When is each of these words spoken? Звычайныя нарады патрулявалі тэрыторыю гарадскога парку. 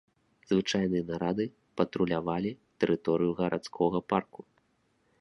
Звычайныя 0.51 1.03
нарады 1.09 1.45
патрулявалі 1.81 2.51
тэрыторыю 2.83 3.31
гарадскога 3.43 4.07
парку. 4.15 4.41